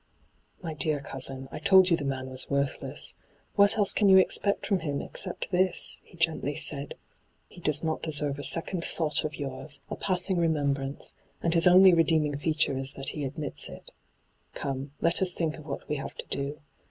'My 0.63 0.73
dear 0.73 0.99
cousin, 0.99 1.47
I 1.51 1.59
told 1.59 1.91
you 1.91 1.95
the 1.95 2.03
man 2.05 2.25
wa« 2.27 2.35
worthless. 2.49 3.13
What 3.53 3.77
else 3.77 3.93
can 3.93 4.09
you 4.09 4.17
expect 4.17 4.65
from 4.65 4.79
him 4.79 4.99
except 4.99 5.51
this?' 5.51 5.99
he 6.03 6.17
gently 6.17 6.55
said.' 6.55 6.95
He 7.53 7.61
does 7.61 7.83
not 7.83 8.01
deserve 8.01 8.39
a 8.39 8.43
second 8.43 8.83
thought 8.83 9.23
of 9.23 9.35
yours, 9.35 9.81
a 9.91 9.95
hyGoogIc 9.95 9.99
ENTRAPPED 9.99 10.05
255 10.07 10.07
passing 10.07 10.37
remembrance, 10.37 11.13
and 11.43 11.53
his 11.53 11.67
only 11.67 11.93
redeeming 11.93 12.35
feature 12.35 12.75
is 12.75 12.95
that 12.95 13.09
he 13.09 13.23
admits 13.23 13.69
it. 13.69 13.91
Come, 14.55 14.91
let 15.01 15.17
U3 15.17 15.35
think 15.35 15.57
of 15.59 15.67
what 15.67 15.87
we 15.87 15.97
have 15.97 16.15
to 16.15 16.25
do. 16.29 16.59